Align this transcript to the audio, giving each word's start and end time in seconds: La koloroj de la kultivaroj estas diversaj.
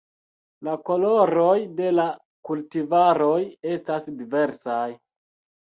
La 0.67 0.71
koloroj 0.87 1.51
de 1.81 1.91
la 1.99 2.07
kultivaroj 2.51 3.37
estas 3.75 4.11
diversaj. 4.25 4.83